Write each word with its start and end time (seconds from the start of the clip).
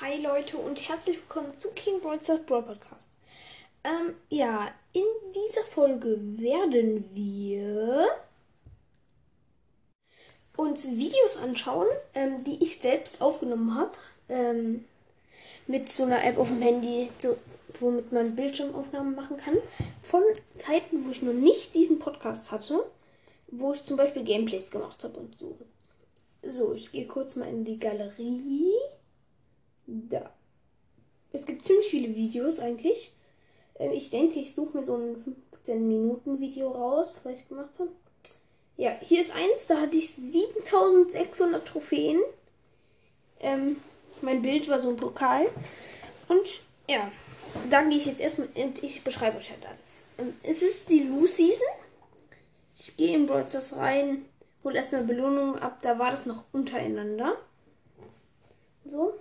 Hi 0.00 0.16
Leute 0.22 0.58
und 0.58 0.88
herzlich 0.88 1.16
willkommen 1.16 1.58
zu 1.58 1.70
King 1.72 1.98
Broadstars 2.00 2.46
Brawl 2.46 2.62
Podcast. 2.62 3.08
Ähm, 3.82 4.14
ja, 4.28 4.68
in 4.92 5.02
dieser 5.34 5.64
Folge 5.64 6.16
werden 6.38 7.04
wir 7.14 8.06
uns 10.56 10.88
Videos 10.88 11.38
anschauen, 11.38 11.88
ähm, 12.14 12.44
die 12.44 12.62
ich 12.62 12.78
selbst 12.78 13.20
aufgenommen 13.20 13.74
habe. 13.74 13.90
Ähm, 14.28 14.84
mit 15.66 15.90
so 15.90 16.04
einer 16.04 16.24
App 16.24 16.38
auf 16.38 16.46
dem 16.46 16.62
Handy, 16.62 17.10
so, 17.18 17.36
womit 17.80 18.12
man 18.12 18.36
Bildschirmaufnahmen 18.36 19.16
machen 19.16 19.36
kann. 19.38 19.56
Von 20.02 20.22
Zeiten, 20.58 21.06
wo 21.06 21.10
ich 21.10 21.22
noch 21.22 21.32
nicht 21.32 21.74
diesen 21.74 21.98
Podcast 21.98 22.52
hatte, 22.52 22.84
wo 23.48 23.72
ich 23.72 23.84
zum 23.84 23.96
Beispiel 23.96 24.22
Gameplays 24.22 24.70
gemacht 24.70 25.02
habe 25.02 25.18
und 25.18 25.36
so. 25.36 25.58
So, 26.42 26.74
ich 26.74 26.92
gehe 26.92 27.08
kurz 27.08 27.34
mal 27.34 27.48
in 27.48 27.64
die 27.64 27.80
Galerie. 27.80 28.76
Da. 29.90 30.30
Es 31.32 31.46
gibt 31.46 31.64
ziemlich 31.64 31.90
viele 32.08 32.16
Videos 32.16 32.60
eigentlich. 32.60 33.12
Ähm, 33.78 33.92
ich 33.92 34.10
denke, 34.10 34.40
ich 34.40 34.54
suche 34.54 34.78
mir 34.78 34.84
so 34.84 34.96
ein 34.96 35.16
15 35.16 35.86
Minuten 35.86 36.40
Video 36.40 36.70
raus, 36.70 37.20
was 37.22 37.34
ich 37.34 37.48
gemacht 37.48 37.70
habe. 37.78 37.90
Ja, 38.76 38.96
hier 39.00 39.20
ist 39.20 39.32
eins, 39.32 39.66
da 39.66 39.80
hatte 39.80 39.96
ich 39.96 40.10
7600 40.10 41.66
Trophäen. 41.66 42.20
Ähm, 43.40 43.76
mein 44.22 44.42
Bild 44.42 44.68
war 44.68 44.78
so 44.78 44.90
ein 44.90 44.96
Pokal. 44.96 45.48
Und 46.28 46.60
ja, 46.88 47.10
da 47.70 47.82
gehe 47.82 47.98
ich 47.98 48.06
jetzt 48.06 48.20
erstmal 48.20 48.48
und 48.54 48.82
ich 48.82 49.02
beschreibe 49.02 49.38
euch 49.38 49.50
halt 49.50 49.66
alles. 49.66 50.06
Ähm, 50.18 50.34
es 50.42 50.62
ist 50.62 50.88
die 50.88 51.04
Lou 51.04 51.26
Season. 51.26 51.66
Ich 52.78 52.96
gehe 52.96 53.16
in 53.16 53.26
Brawl 53.26 53.44
rein, 53.72 54.24
hole 54.62 54.76
erstmal 54.76 55.04
Belohnungen 55.04 55.58
ab. 55.58 55.78
Da 55.82 55.98
war 55.98 56.12
das 56.12 56.26
noch 56.26 56.44
untereinander. 56.52 57.36
So. 58.84 59.14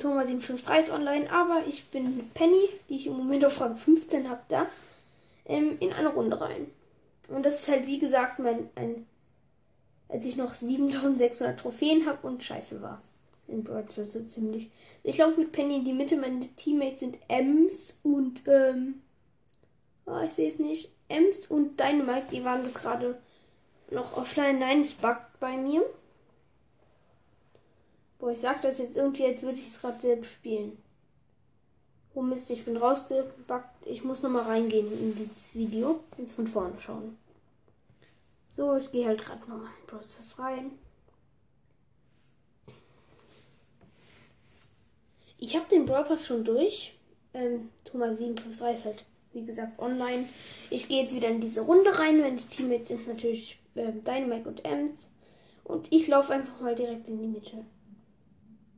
Thomas 0.00 0.26
753 0.26 0.86
ist 0.86 0.92
online, 0.92 1.30
aber 1.30 1.62
ich 1.66 1.88
bin 1.90 2.16
mit 2.16 2.34
Penny, 2.34 2.68
die 2.88 2.96
ich 2.96 3.06
im 3.06 3.16
Moment 3.16 3.44
auf 3.44 3.60
Rang 3.60 3.76
15 3.76 4.28
habe, 4.28 4.40
da 4.48 4.66
ähm, 5.46 5.76
in 5.80 5.92
eine 5.92 6.08
Runde 6.08 6.40
rein. 6.40 6.66
Und 7.28 7.44
das 7.44 7.60
ist 7.60 7.68
halt, 7.68 7.86
wie 7.86 7.98
gesagt, 7.98 8.38
mein, 8.38 8.68
ein, 8.74 9.06
als 10.08 10.24
ich 10.24 10.36
noch 10.36 10.52
7600 10.52 11.58
Trophäen 11.58 12.06
habe 12.06 12.26
und 12.26 12.42
scheiße 12.42 12.82
war. 12.82 13.00
In 13.46 13.64
Broadcast 13.64 14.12
so 14.12 14.22
ziemlich. 14.24 14.70
Ich 15.02 15.18
laufe 15.18 15.40
mit 15.40 15.52
Penny 15.52 15.76
in 15.76 15.84
die 15.84 15.92
Mitte, 15.92 16.16
meine 16.16 16.46
Teammates 16.56 17.00
sind 17.00 17.18
Ems 17.28 17.98
und, 18.02 18.42
ähm, 18.46 19.02
oh, 20.06 20.20
ich 20.24 20.32
sehe 20.32 20.48
es 20.48 20.58
nicht. 20.58 20.90
Ems 21.08 21.46
und 21.46 21.78
Dynamite, 21.78 22.26
die 22.30 22.44
waren 22.44 22.62
bis 22.62 22.74
gerade 22.74 23.18
noch 23.90 24.16
offline. 24.16 24.58
Nein, 24.58 24.82
es 24.82 24.94
buggt 24.94 25.40
bei 25.40 25.56
mir. 25.56 25.82
Boah, 28.20 28.30
ich 28.30 28.40
sag 28.40 28.60
das 28.60 28.78
jetzt 28.78 28.98
irgendwie, 28.98 29.24
als 29.24 29.42
würde 29.42 29.58
ich 29.58 29.66
es 29.66 29.80
gerade 29.80 30.00
selbst 30.00 30.32
spielen. 30.32 30.76
Oh 32.14 32.20
Mist, 32.22 32.50
ich 32.50 32.64
bin 32.64 32.76
rausgebackt. 32.76 33.86
Ich 33.86 34.04
muss 34.04 34.22
nochmal 34.22 34.42
reingehen 34.42 34.92
in 34.92 35.14
dieses 35.14 35.54
Video. 35.54 36.00
Jetzt 36.18 36.34
von 36.34 36.46
vorne 36.46 36.78
schauen. 36.80 37.16
So, 38.54 38.76
ich 38.76 38.92
gehe 38.92 39.06
halt 39.06 39.24
gerade 39.24 39.40
nochmal 39.40 39.70
in 39.80 39.86
Prozess 39.86 40.38
rein. 40.38 40.72
Ich 45.38 45.56
habe 45.56 45.66
den 45.70 45.86
Brawl 45.86 46.18
schon 46.18 46.44
durch. 46.44 46.98
Ähm, 47.32 47.70
Thomas 47.84 48.18
753 48.18 48.74
ist 48.74 48.84
halt, 48.84 49.04
wie 49.32 49.46
gesagt, 49.46 49.78
online. 49.78 50.26
Ich 50.68 50.88
gehe 50.88 51.02
jetzt 51.02 51.14
wieder 51.14 51.28
in 51.28 51.40
diese 51.40 51.62
Runde 51.62 51.98
rein, 51.98 52.22
wenn 52.22 52.36
die 52.36 52.44
Teammates 52.44 52.88
sind 52.88 53.08
natürlich 53.08 53.58
ähm, 53.76 54.04
Dynamite 54.04 54.48
und 54.48 54.64
Ems. 54.64 55.08
Und 55.64 55.90
ich 55.90 56.08
laufe 56.08 56.34
einfach 56.34 56.60
mal 56.60 56.74
direkt 56.74 57.08
in 57.08 57.18
die 57.18 57.28
Mitte. 57.28 57.64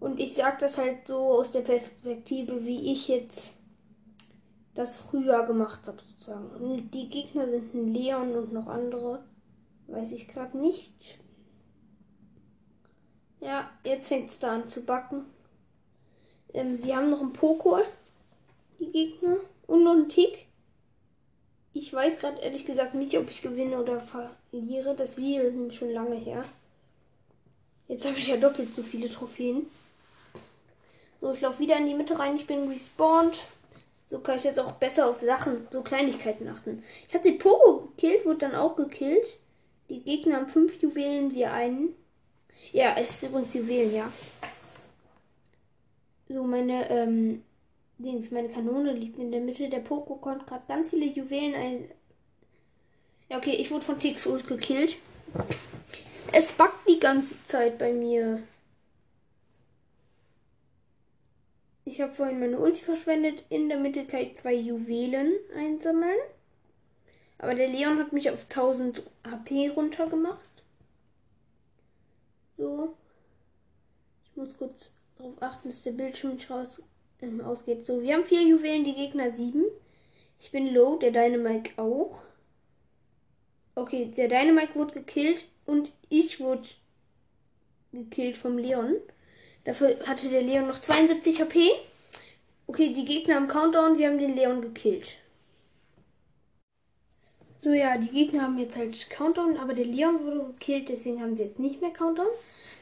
Und 0.00 0.20
ich 0.20 0.34
sage 0.34 0.58
das 0.60 0.78
halt 0.78 1.06
so 1.06 1.18
aus 1.18 1.52
der 1.52 1.62
Perspektive, 1.62 2.64
wie 2.64 2.92
ich 2.92 3.08
jetzt 3.08 3.54
das 4.74 4.96
früher 4.96 5.44
gemacht 5.44 5.86
habe, 5.86 5.98
sozusagen. 5.98 6.50
Und 6.50 6.90
die 6.92 7.08
Gegner 7.08 7.48
sind 7.48 7.74
ein 7.74 7.92
Leon 7.92 8.32
und 8.36 8.52
noch 8.52 8.68
andere. 8.68 9.24
Weiß 9.88 10.12
ich 10.12 10.28
gerade 10.28 10.56
nicht. 10.56 11.18
Ja, 13.40 13.70
jetzt 13.84 14.08
fängt 14.08 14.30
es 14.30 14.38
da 14.38 14.54
an 14.54 14.68
zu 14.68 14.82
backen. 14.84 15.24
Ähm, 16.52 16.78
sie 16.80 16.94
haben 16.94 17.10
noch 17.10 17.20
einen 17.20 17.32
Poko, 17.32 17.78
die 18.78 18.90
Gegner. 18.90 19.36
Und 19.66 19.84
noch 19.84 19.92
einen 19.92 20.08
Tick. 20.08 20.46
Ich 21.72 21.92
weiß 21.92 22.18
gerade 22.18 22.40
ehrlich 22.40 22.64
gesagt 22.64 22.94
nicht, 22.94 23.16
ob 23.18 23.30
ich 23.30 23.42
gewinne 23.42 23.80
oder 23.80 24.00
verliere. 24.00 24.94
Das 24.94 25.18
Video 25.18 25.42
ist 25.42 25.74
schon 25.74 25.90
lange 25.90 26.16
her. 26.16 26.44
Jetzt 27.88 28.06
habe 28.06 28.18
ich 28.18 28.28
ja 28.28 28.36
doppelt 28.36 28.74
so 28.74 28.82
viele 28.82 29.10
Trophäen. 29.10 29.66
So, 31.20 31.32
ich 31.32 31.40
laufe 31.40 31.58
wieder 31.58 31.76
in 31.76 31.86
die 31.86 31.94
Mitte 31.94 32.18
rein. 32.18 32.36
Ich 32.36 32.46
bin 32.46 32.68
respawned. 32.68 33.40
So 34.06 34.20
kann 34.20 34.38
ich 34.38 34.44
jetzt 34.44 34.58
auch 34.58 34.72
besser 34.72 35.08
auf 35.08 35.20
Sachen, 35.20 35.68
so 35.70 35.82
Kleinigkeiten 35.82 36.48
achten. 36.48 36.82
Ich 37.06 37.20
den 37.20 37.38
Pogo 37.38 37.88
gekillt, 37.88 38.24
wurde 38.24 38.38
dann 38.38 38.54
auch 38.54 38.74
gekillt. 38.74 39.38
Die 39.90 40.02
Gegner 40.02 40.36
haben 40.36 40.48
fünf 40.48 40.80
Juwelen, 40.80 41.34
wir 41.34 41.52
einen. 41.52 41.94
Ja, 42.72 42.94
es 42.98 43.10
ist 43.10 43.24
übrigens 43.24 43.52
Juwelen, 43.54 43.94
ja. 43.94 44.10
So, 46.28 46.42
meine, 46.44 46.90
ähm, 46.90 47.42
Dings, 47.98 48.30
meine 48.30 48.48
Kanone 48.48 48.92
liegt 48.92 49.18
in 49.18 49.30
der 49.30 49.40
Mitte. 49.40 49.68
Der 49.68 49.80
Poco 49.80 50.16
konnte 50.16 50.46
gerade 50.46 50.64
ganz 50.68 50.90
viele 50.90 51.06
Juwelen 51.06 51.54
ein. 51.54 51.90
Ja, 53.28 53.36
okay, 53.36 53.52
ich 53.52 53.70
wurde 53.70 53.84
von 53.84 53.98
Tix 53.98 54.26
Ult 54.26 54.46
gekillt. 54.46 54.96
Es 56.32 56.52
backt 56.52 56.88
die 56.88 57.00
ganze 57.00 57.44
Zeit 57.46 57.78
bei 57.78 57.92
mir. 57.92 58.42
Ich 61.88 62.02
habe 62.02 62.12
vorhin 62.12 62.38
meine 62.38 62.58
Ulti 62.58 62.82
verschwendet. 62.82 63.44
In 63.48 63.70
der 63.70 63.78
Mitte 63.78 64.04
kann 64.04 64.20
ich 64.20 64.36
zwei 64.36 64.52
Juwelen 64.52 65.32
einsammeln. 65.56 66.18
Aber 67.38 67.54
der 67.54 67.68
Leon 67.68 67.98
hat 67.98 68.12
mich 68.12 68.28
auf 68.28 68.42
1000 68.42 69.02
HP 69.24 69.70
runtergemacht. 69.70 70.38
So. 72.58 72.94
Ich 74.22 74.36
muss 74.36 74.58
kurz 74.58 74.90
darauf 75.16 75.40
achten, 75.40 75.70
dass 75.70 75.82
der 75.82 75.92
Bildschirm 75.92 76.34
nicht 76.34 76.50
raus 76.50 76.82
ähm, 77.22 77.40
ausgeht. 77.40 77.86
So, 77.86 78.02
wir 78.02 78.16
haben 78.16 78.26
vier 78.26 78.42
Juwelen, 78.42 78.84
die 78.84 78.94
Gegner 78.94 79.34
sieben. 79.34 79.64
Ich 80.38 80.50
bin 80.50 80.74
low, 80.74 80.98
der 80.98 81.10
Dynamite 81.10 81.70
auch. 81.78 82.20
Okay, 83.74 84.12
der 84.14 84.28
Dynamite 84.28 84.74
wurde 84.74 84.92
gekillt 84.92 85.46
und 85.64 85.90
ich 86.10 86.38
wurde 86.38 86.68
gekillt 87.92 88.36
vom 88.36 88.58
Leon. 88.58 88.96
Dafür 89.68 89.98
hatte 90.06 90.30
der 90.30 90.40
Leon 90.40 90.66
noch 90.66 90.78
72 90.78 91.42
HP. 91.42 91.70
Okay, 92.66 92.94
die 92.94 93.04
Gegner 93.04 93.34
haben 93.34 93.48
Countdown, 93.48 93.98
wir 93.98 94.08
haben 94.08 94.18
den 94.18 94.34
Leon 94.34 94.62
gekillt. 94.62 95.18
So, 97.60 97.74
ja, 97.74 97.98
die 97.98 98.08
Gegner 98.08 98.44
haben 98.44 98.56
jetzt 98.58 98.78
halt 98.78 99.10
Countdown, 99.10 99.58
aber 99.58 99.74
der 99.74 99.84
Leon 99.84 100.24
wurde 100.24 100.52
gekillt, 100.52 100.88
deswegen 100.88 101.20
haben 101.20 101.36
sie 101.36 101.42
jetzt 101.42 101.58
nicht 101.58 101.82
mehr 101.82 101.90
Countdown. 101.90 102.28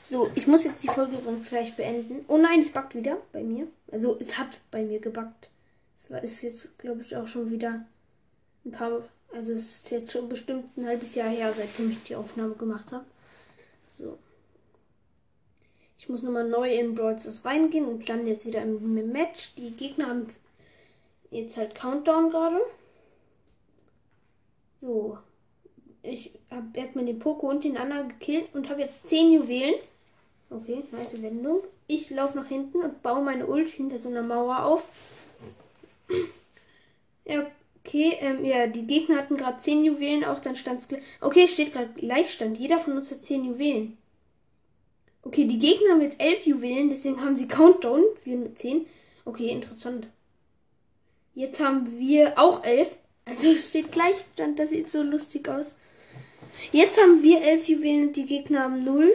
So, 0.08 0.30
ich 0.36 0.46
muss 0.46 0.62
jetzt 0.62 0.84
die 0.84 0.86
Folge 0.86 1.16
übrigens 1.16 1.48
gleich 1.48 1.74
beenden. 1.74 2.24
Oh 2.28 2.36
nein, 2.36 2.60
es 2.60 2.70
backt 2.70 2.94
wieder 2.94 3.16
bei 3.32 3.42
mir. 3.42 3.66
Also, 3.90 4.16
es 4.20 4.38
hat 4.38 4.60
bei 4.70 4.84
mir 4.84 5.00
gebackt. 5.00 5.50
Es 5.98 6.34
ist 6.34 6.42
jetzt, 6.42 6.78
glaube 6.78 7.02
ich, 7.02 7.16
auch 7.16 7.26
schon 7.26 7.50
wieder 7.50 7.84
ein 8.64 8.70
paar. 8.70 9.02
Also, 9.32 9.50
es 9.50 9.78
ist 9.78 9.90
jetzt 9.90 10.12
schon 10.12 10.28
bestimmt 10.28 10.76
ein 10.76 10.86
halbes 10.86 11.16
Jahr 11.16 11.30
her, 11.30 11.52
seitdem 11.52 11.90
ich 11.90 12.04
die 12.04 12.14
Aufnahme 12.14 12.54
gemacht 12.54 12.92
habe. 12.92 13.06
So. 13.98 14.18
Ich 15.98 16.08
muss 16.08 16.22
nochmal 16.22 16.48
neu 16.48 16.72
in 16.72 16.94
Brawl 16.94 17.16
reingehen 17.44 17.86
und 17.86 18.06
lande 18.06 18.28
jetzt 18.28 18.46
wieder 18.46 18.62
im 18.62 19.12
Match. 19.12 19.54
Die 19.56 19.70
Gegner 19.70 20.08
haben 20.08 20.28
jetzt 21.30 21.56
halt 21.56 21.74
Countdown 21.74 22.30
gerade. 22.30 22.60
So. 24.80 25.18
Ich 26.02 26.32
habe 26.50 26.66
erstmal 26.74 27.04
den 27.04 27.18
Poko 27.18 27.48
und 27.48 27.64
den 27.64 27.76
anderen 27.76 28.08
gekillt 28.08 28.54
und 28.54 28.68
habe 28.68 28.82
jetzt 28.82 29.08
10 29.08 29.32
Juwelen. 29.32 29.74
Okay, 30.50 30.84
nice 30.92 31.20
Wendung. 31.20 31.62
Ich 31.88 32.10
laufe 32.10 32.36
nach 32.36 32.46
hinten 32.46 32.78
und 32.82 33.02
baue 33.02 33.22
meine 33.22 33.46
Ult 33.46 33.68
hinter 33.68 33.98
so 33.98 34.08
einer 34.08 34.22
Mauer 34.22 34.64
auf. 34.64 34.84
Ja, 37.28 37.44
okay, 37.84 38.16
ähm, 38.20 38.44
ja, 38.44 38.68
die 38.68 38.86
Gegner 38.86 39.16
hatten 39.16 39.36
gerade 39.36 39.58
10 39.58 39.84
Juwelen, 39.84 40.24
auch 40.24 40.38
dann 40.38 40.54
stand 40.54 40.80
es. 40.82 40.88
Okay, 41.20 41.48
steht 41.48 41.72
gerade 41.72 41.88
Gleichstand. 41.94 42.56
Jeder 42.56 42.78
von 42.78 42.96
uns 42.96 43.10
hat 43.10 43.24
10 43.24 43.44
Juwelen. 43.44 43.98
Okay, 45.26 45.44
die 45.44 45.58
Gegner 45.58 45.90
haben 45.90 46.02
jetzt 46.02 46.20
elf 46.20 46.46
Juwelen, 46.46 46.88
deswegen 46.88 47.20
haben 47.20 47.34
sie 47.34 47.48
Countdown. 47.48 48.04
Wir 48.22 48.36
mit 48.36 48.60
zehn. 48.60 48.86
Okay, 49.24 49.48
interessant. 49.48 50.06
Jetzt 51.34 51.60
haben 51.60 51.98
wir 51.98 52.38
auch 52.38 52.62
elf. 52.62 52.90
Also 53.24 53.50
es 53.50 53.70
steht 53.70 53.90
Gleichstand, 53.90 54.60
das 54.60 54.70
sieht 54.70 54.88
so 54.88 55.02
lustig 55.02 55.48
aus. 55.48 55.74
Jetzt 56.70 57.02
haben 57.02 57.24
wir 57.24 57.42
elf 57.42 57.66
Juwelen 57.66 58.08
und 58.08 58.16
die 58.16 58.26
Gegner 58.26 58.60
haben 58.60 58.84
null. 58.84 59.10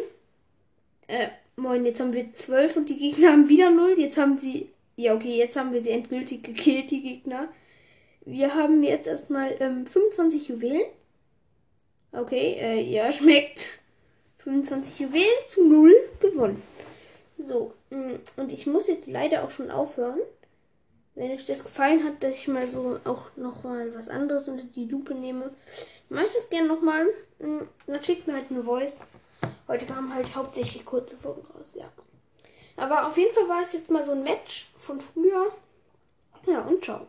Äh, 1.07 1.29
moin, 1.55 1.85
jetzt 1.85 2.01
haben 2.01 2.11
wir 2.11 2.29
zwölf 2.33 2.75
und 2.75 2.89
die 2.89 2.97
Gegner 2.97 3.31
haben 3.31 3.47
wieder 3.47 3.71
null. 3.71 3.95
Jetzt 3.97 4.17
haben 4.17 4.35
sie. 4.35 4.67
Ja, 4.97 5.15
okay, 5.15 5.37
jetzt 5.37 5.55
haben 5.55 5.71
wir 5.71 5.81
sie 5.81 5.91
endgültig 5.91 6.43
gekillt, 6.43 6.91
die 6.91 7.03
Gegner. 7.03 7.47
Wir 8.25 8.53
haben 8.53 8.83
jetzt 8.83 9.07
erstmal 9.07 9.55
ähm, 9.61 9.85
25 9.87 10.49
Juwelen. 10.49 10.83
Okay, 12.11 12.57
äh, 12.59 12.81
ja, 12.81 13.09
schmeckt. 13.13 13.80
25 14.43 14.99
Juwelen 14.99 15.47
zu 15.47 15.63
0 15.67 15.93
gewonnen. 16.19 16.61
So, 17.38 17.73
mm, 17.89 18.15
und 18.38 18.51
ich 18.51 18.67
muss 18.67 18.88
jetzt 18.88 19.07
leider 19.07 19.43
auch 19.43 19.51
schon 19.51 19.71
aufhören. 19.71 20.19
Wenn 21.13 21.31
euch 21.31 21.45
das 21.45 21.63
gefallen 21.63 22.03
hat, 22.03 22.23
dass 22.23 22.35
ich 22.35 22.47
mal 22.47 22.67
so 22.67 22.99
auch 23.03 23.27
nochmal 23.35 23.93
was 23.95 24.07
anderes 24.07 24.47
unter 24.47 24.63
die 24.63 24.85
Lupe 24.85 25.13
nehme, 25.13 25.51
mache 26.09 26.25
ich 26.25 26.33
das 26.33 26.49
gerne 26.49 26.67
nochmal. 26.67 27.05
Mm, 27.39 27.59
dann 27.88 28.03
schickt 28.03 28.27
mir 28.27 28.33
halt 28.33 28.49
eine 28.49 28.63
Voice. 28.63 29.01
Heute 29.67 29.85
kamen 29.85 30.13
halt 30.13 30.35
hauptsächlich 30.35 30.85
kurze 30.85 31.15
Folgen 31.17 31.45
raus, 31.53 31.71
ja. 31.75 31.89
Aber 32.77 33.07
auf 33.07 33.17
jeden 33.17 33.33
Fall 33.33 33.47
war 33.47 33.61
es 33.61 33.73
jetzt 33.73 33.91
mal 33.91 34.03
so 34.03 34.13
ein 34.13 34.23
Match 34.23 34.71
von 34.77 34.99
früher. 35.01 35.51
Ja, 36.47 36.61
und 36.61 36.83
ciao. 36.83 37.07